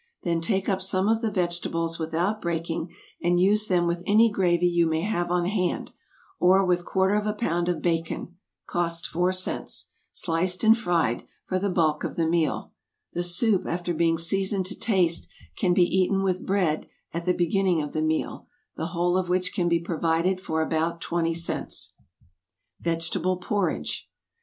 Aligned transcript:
Then 0.23 0.41
take 0.41 0.67
up 0.67 0.81
some 0.81 1.07
of 1.07 1.21
the 1.21 1.29
vegetables 1.29 1.99
without 1.99 2.41
breaking, 2.41 2.89
and 3.21 3.39
use 3.39 3.67
them 3.67 3.85
with 3.85 4.01
any 4.07 4.31
gravy 4.31 4.65
you 4.67 4.87
may 4.87 5.01
have 5.01 5.29
on 5.29 5.45
hand, 5.45 5.91
or 6.39 6.65
with 6.65 6.85
quarter 6.85 7.13
of 7.13 7.27
a 7.27 7.35
pound 7.35 7.69
of 7.69 7.83
bacon, 7.83 8.35
(cost 8.65 9.05
four 9.05 9.31
cents,) 9.31 9.89
sliced 10.11 10.63
and 10.63 10.75
fried, 10.75 11.27
for 11.45 11.59
the 11.59 11.69
bulk 11.69 12.03
of 12.03 12.15
the 12.15 12.25
meal; 12.27 12.71
the 13.13 13.21
soup 13.21 13.67
after 13.67 13.93
being 13.93 14.17
seasoned 14.17 14.65
to 14.65 14.75
taste 14.75 15.27
can 15.55 15.71
be 15.71 15.83
eaten 15.83 16.23
with 16.23 16.47
bread, 16.47 16.89
at 17.13 17.25
the 17.25 17.31
beginning 17.35 17.79
of 17.79 17.91
the 17.91 18.01
meal, 18.01 18.47
the 18.75 18.87
whole 18.97 19.19
of 19.19 19.29
which 19.29 19.53
can 19.53 19.69
be 19.69 19.79
provided 19.79 20.41
for 20.41 20.63
about 20.63 20.99
twenty 20.99 21.35
cents. 21.35 21.93
=Vegetable 22.79 23.37
Porridge. 23.37 24.09